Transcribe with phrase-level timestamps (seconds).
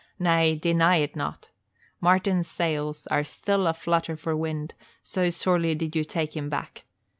[0.17, 1.51] Nay, deny it not.
[1.99, 6.85] Martin's sails are still a flutter for wind, so sorely did you take him aback.